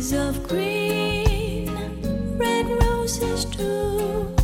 [0.00, 1.68] of green,
[2.38, 4.34] red roses too.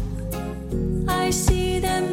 [1.09, 2.06] I see them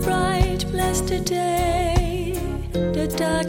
[0.00, 2.38] bright, blessed day,
[2.72, 3.48] the dark,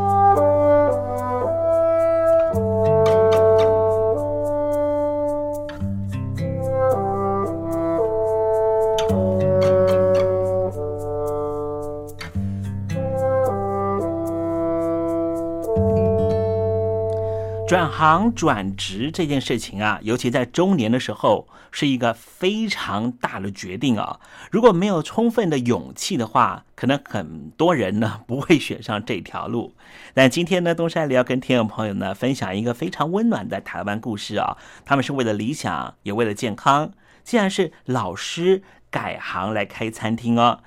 [17.71, 24.19] 转行转职这件事情啊，尤其在中年的时候，是一个非常大的决定啊。
[24.51, 29.73] 如果没有充分的勇气的话，可能很多人呢不会选上这条路。
[30.13, 34.57] 但今天呢，东山里要跟听众朋友呢分享一个非常温暖的台湾故事啊。
[34.83, 36.91] 他们是为了理想，也为了健康，
[37.23, 40.59] 既然是老师改行来开餐厅哦。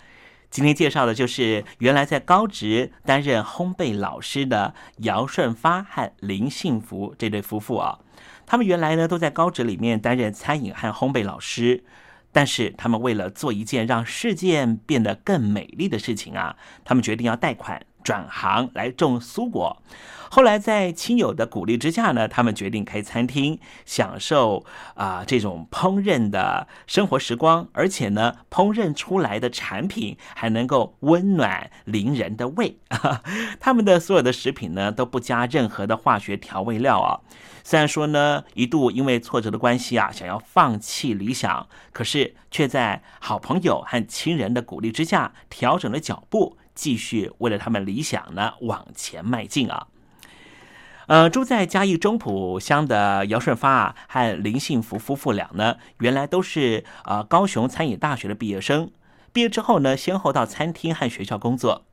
[0.55, 7.99] 今天介绍的就是原来在高职担任烘焙老师的姚顺发和林幸福这对夫妇啊。
[8.47, 11.83] 他们原来呢都在高职里面担任餐饮和烘焙老师，
[12.31, 19.83] 但是他们为了做一件让世界变得更美丽的事情啊，他们决定要贷款转行来种蔬果。
[20.31, 23.57] 后来在亲友的鼓励之下呢，他们决定开餐厅，
[23.87, 32.79] 享受啊、这种烹饪的生活时光，而且呢，烹饪出来的产品还能够温暖邻人的胃。
[33.61, 37.21] 他们的所有的食品呢都不加任何的化学调味料啊。
[37.63, 49.87] 虽然说呢，一度因为挫折的关系啊，想要放弃理想，可是却在好朋友和亲人的鼓励之下，调整了脚步，继续为了他们理想呢往前迈进啊。
[51.07, 58.91] 呃，住在嘉义中埔乡的姚顺发啊和林幸福夫妇俩呢，原来都是呃高雄餐饮大学的毕业生。
[59.31, 61.85] 毕业之后呢，先后到餐厅和学校工作。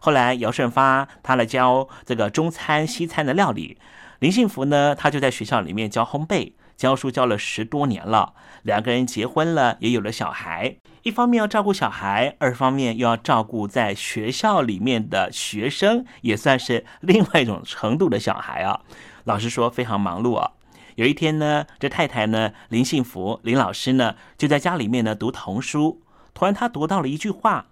[0.00, 3.78] 后来姚顺发他来教这个中餐西餐的料理，
[4.18, 8.32] 林幸福呢，他就在学校里面教烘焙，教书教了十多年了。
[8.62, 10.76] 两个人结婚了，也有了小孩。
[11.02, 18.80] 一方面要照顾小孩，二方面又要照顾在学校里面的学生，也算是另外一种程度的小孩啊。
[19.24, 20.52] 老实说，非常忙碌啊。
[20.94, 26.02] 有一天呢，这太太呢，林幸福林老师呢，就在家里面呢读童书。
[26.34, 27.66] 突然，他读到了一句话，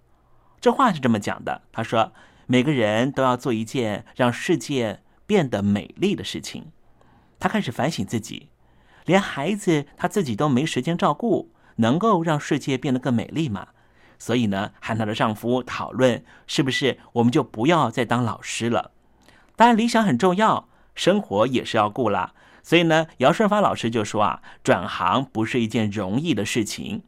[0.60, 2.12] 这话是这么讲的：他说，
[2.46, 6.66] 每个人都要做一件让世界变得美丽的事情。
[7.38, 8.48] 他开始反省自己，
[9.06, 11.50] 连孩子他自己都没时间照顾。
[11.78, 13.68] 能够让世界变得更美丽吗？
[14.18, 18.92] 所以呢，和她的丈夫讨论，是不是我们就不要再当老师了？
[19.56, 22.32] 当然，理想很重要，生活也是要顾啦。
[22.62, 27.02] 所以呢，姚顺发老师就说啊，转行不是一件容易的事情。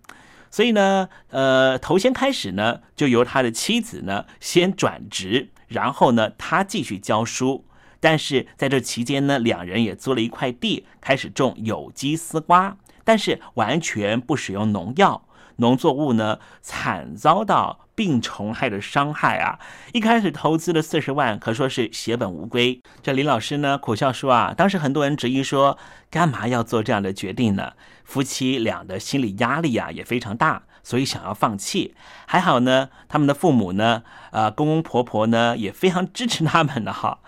[0.51, 7.65] 所以呢，呃，头先开始呢，就由他的妻子呢先转职，然后呢，他继续教书。
[8.01, 12.77] 但是在这期间呢，两人也租了一块地，开始种有机丝瓜。
[13.05, 15.23] 但是完全不使用农药，
[15.57, 19.59] 农作物呢惨遭到病虫害的伤害啊！
[19.95, 22.83] 一开始投资了四十万，可说是血本无归。
[23.03, 25.79] 这林老师呢苦笑说啊，当时很多人质疑说，
[26.11, 27.73] 干嘛要做这样的决定呢？
[28.05, 31.95] 夫妻俩的心理压力啊也非常大，所以想要放弃。
[32.27, 34.03] 还好呢，他们的父母呢，
[34.33, 37.21] 呃，公公婆婆呢也非常支持他们的哈。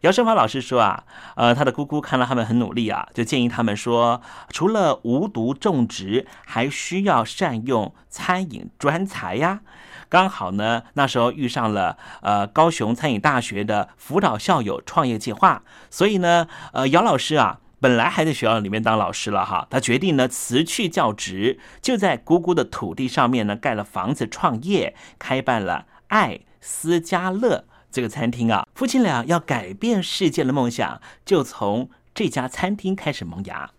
[0.00, 1.04] 姚胜华老师说啊，
[1.36, 9.60] 呃，他的姑姑看到他们很努力啊，就建议他们说，除了无毒种植，还需要善用餐饮专才呀。
[10.08, 27.66] 刚好呢，那时候遇上了呃高雄餐饮大学的辅导校友创业计划，所以呢，呃，姚老师啊，本来还在学校里面当老师了哈，他决定呢辞去教职，就在姑姑的土地上面呢盖了房子创业，开办了爱思家乐。
[27.90, 33.70] 这个餐厅啊，夫妻俩要改变世界的梦想，就从这家餐厅开始萌芽。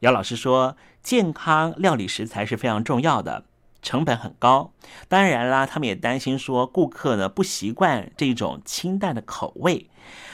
[0.00, 3.44] 姚老师说，健康料理食材是非常重要的，
[3.82, 4.72] 成本很高。
[5.08, 9.90] 当然啦，他们也担心说，顾客呢不习惯这种清淡的口味，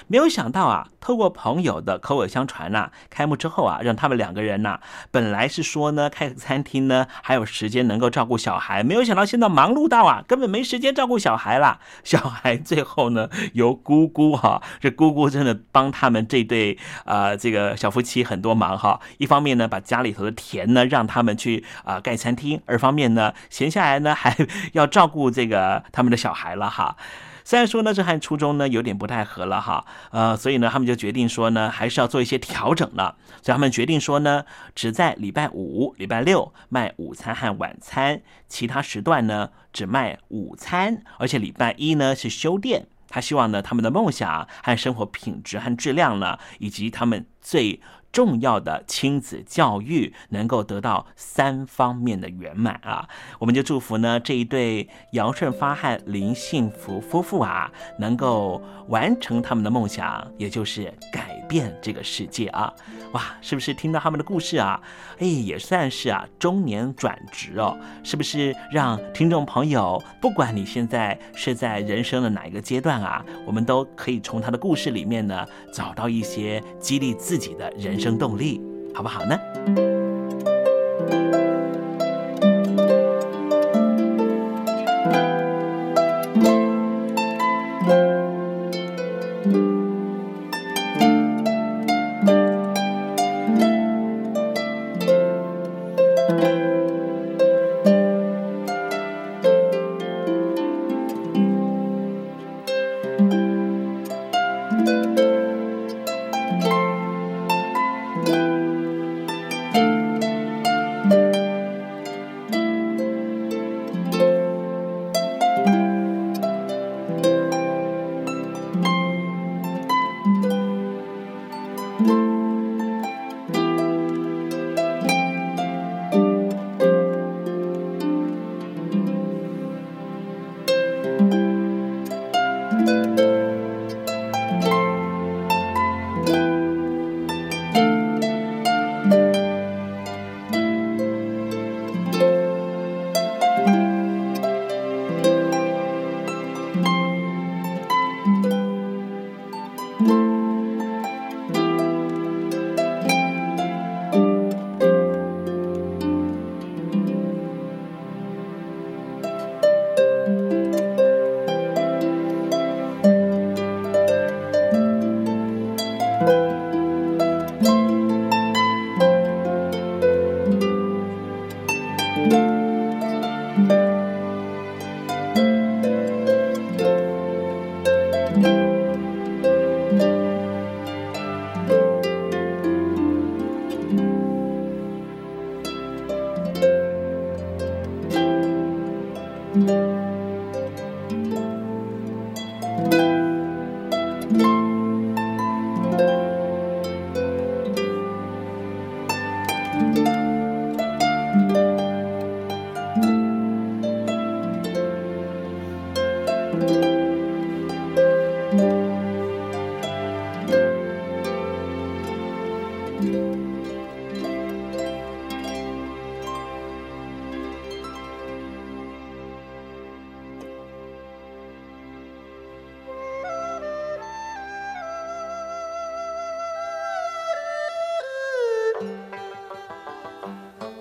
[0.06, 11.78] 没有想到啊，透过朋友的口耳相传呐、开幕之后啊，让他们两个人呐、本来是说呢，开餐厅呢，还有时间能够照顾小孩，没有想到现在忙碌到啊，根本没时间照顾小孩啦。
[12.04, 19.00] 小孩最后呢，由姑姑哈、这姑姑真的帮他们这对呃这个小夫妻很多忙哈。
[19.18, 24.36] 一方面呢，把家里头的田呢让他们去啊、盖餐厅；二方面呢，闲下来呢还
[24.72, 26.96] 要照顾这个他们的小孩了哈。
[27.44, 33.16] 虽然说呢，这和初衷呢有点不太合了哈，呃，所以呢，他们就决定说呢，还是要做一些调整了。
[33.42, 42.86] 所以他们决定说呢，只在礼拜五、礼拜六卖午餐和晚餐，其他时段呢只卖午餐，而且礼拜一呢是休店。
[43.06, 47.80] 他希望呢，他们的梦想和生活品质和质量呢，以及他们最
[48.14, 53.08] 重要的亲子教育能够得到三方面的圆满啊！
[53.40, 62.72] 我们就祝福呢这一对姚顺发和林幸福夫妇啊，能够完成他们的梦想，也就是改变这个世界啊！
[63.14, 64.80] 哇，是不是听到他们的故事啊？
[65.18, 78.60] 哎，也算是啊中年转职哦，是不是让听众朋友，不管你现在是在人生的哪一个阶段啊，我们都可以从他的故事里面呢，找到一些激励自己的人生动力，
[78.92, 79.38] 好不好呢？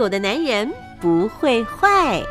[0.00, 2.22] 狗的男人不会坏。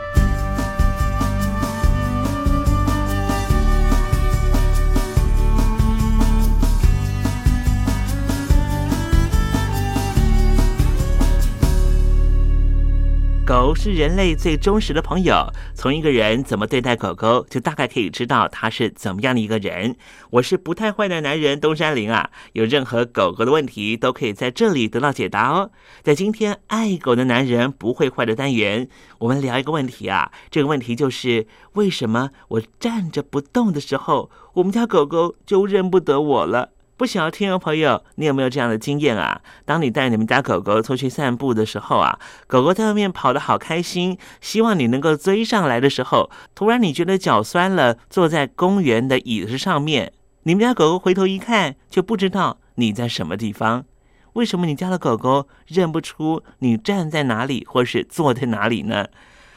[13.50, 19.96] 狗是人类最忠实的朋友，从一个人怎么对待狗狗，就大概可以知道他是怎么样的一个人。
[20.30, 25.72] 我是不太坏的男人东山林啊，有任何狗狗的问题都可以在这里得到解答哦。
[26.04, 36.74] 在今天爱狗的男人不会坏的单元，我们聊一个问题啊，这个问题就是为什么我站着不动的时候，我们家狗狗就认不得我了？
[37.00, 39.40] 不晓得听众朋友，你有没有这样的经验啊？
[39.64, 50.12] 当你带你们家狗狗出去散步的时候啊，狗狗在外面跑得好开心，希望你能够追上来的时候，突然你觉得脚酸了，坐在公园的椅子上面，
[50.44, 53.86] 你们家狗狗回头一看，就不知道你在什么地方。
[54.34, 59.08] 为什么你家的狗狗认不出你站在哪里或是坐在哪里呢？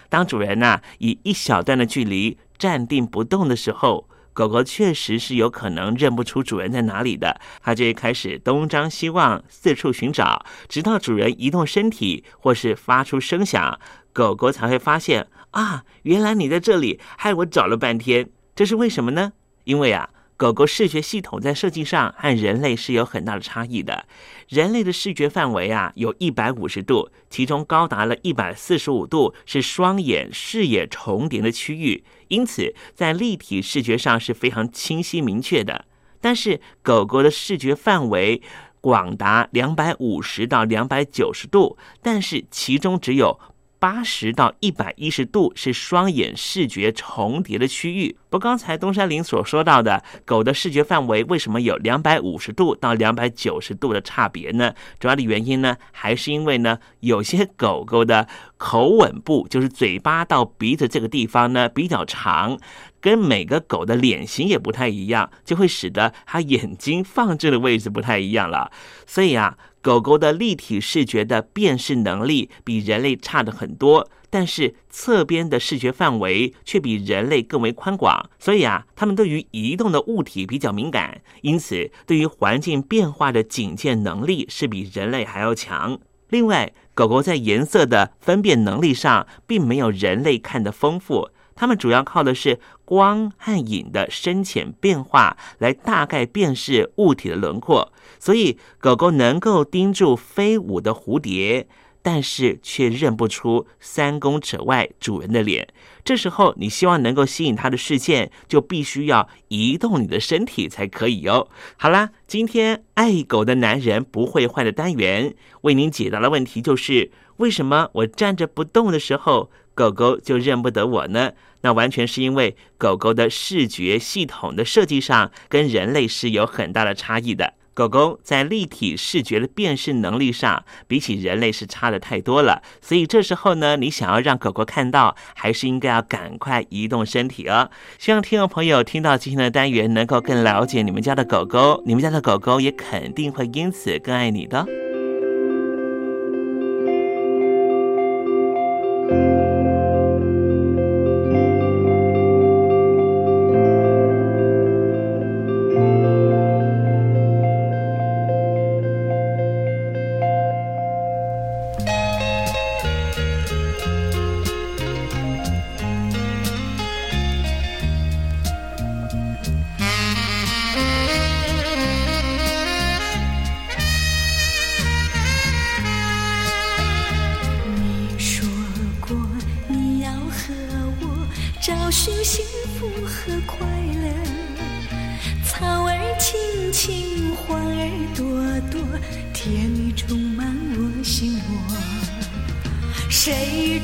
[0.08, 13.78] 当主人呐、以一小段的距离站定不动的时候，狗狗确实是有可能认不出主人在哪里的，它就会开始东张西望，四处寻找，直到主人移动身体或是发出声响，
[14.12, 18.30] 狗狗才会发现啊，原来你在这里，害我找了半天。
[18.54, 19.32] 这是为什么呢？
[19.64, 20.08] 因为啊，
[20.42, 24.06] 狗狗视觉系统在设计上和人类是有很大的差异的。
[24.48, 35.84] 人类的视觉范围啊有一百五十度，其中高达了一百四十五度是双眼视野重叠的区域，因此在立体视觉上是非常清晰明确的。
[36.20, 38.42] 但是狗狗的视觉范围
[38.80, 43.38] 广达两百五十到两百九十度，但是其中只有
[43.82, 48.16] 八十到一百一十度是双眼视觉重叠的区域。
[48.30, 54.72] 不，刚才东山林所说到的狗的视觉范围为什么有两百五十度到两百九十度的差别呢？
[55.00, 62.56] 主要的原因呢，还是因为呢，有些狗狗的口吻部，就是嘴巴到鼻子这个地方呢比较长。
[63.00, 68.70] 跟每个狗的脸型也不太一样，就会使得它眼睛放置的位置不太一样了。
[69.08, 78.30] 所以啊，狗狗的立体视觉的辨识能力比人类差的很多，但是侧边的视觉范围却比人类更为宽广。
[78.38, 85.98] 所以啊，它们对于移动的物体比较敏感，因此对于环境变化的警戒能力是比人类还要强。
[86.30, 91.28] 另外，狗狗在颜色的分辨能力上，并没有人类看得丰富。
[91.62, 101.68] 它们主要靠的是光和影的深浅变化来大概辨识物体的轮廓，所以狗狗能够盯住飞舞的蝴蝶，
[102.02, 105.68] 但是却认不出三公尺外主人的脸。
[106.04, 111.48] 这时候，你希望能够吸引它的视线，就必须要移动你的身体才可以哦。
[111.76, 121.32] 好啦，今天爱狗的男人不会坏的单元为您解答的问题就是：为什么我站着不动的时候，狗狗就认不得我呢？
[121.60, 127.54] 那完全是因为狗狗的视觉系统的设计上跟人类是有很大的差异的。
[127.74, 132.62] 狗狗在立体视觉的辨识能力上，比起人类是差的太多了。
[132.80, 137.70] 所以这时候呢，你想要让狗狗看到，还是应该要赶快移动身体哦。
[137.98, 144.66] 希望听众朋友听到今天的单元，能够更了解你们家的狗狗，你们家的狗狗也肯定会因此更爱你的。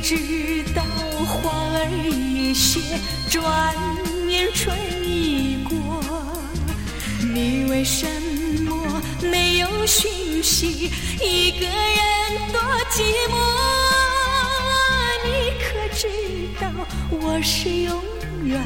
[0.00, 0.82] 谁知道
[1.26, 2.80] 花儿已谢，
[3.28, 3.74] 转
[4.28, 6.02] 眼春已过。
[7.20, 8.06] 你为什
[8.62, 10.90] 么没有讯息？
[11.20, 13.34] 一个人多寂寞。
[15.24, 16.08] 你可知
[16.60, 16.70] 道
[17.10, 18.02] 我是永
[18.44, 18.58] 远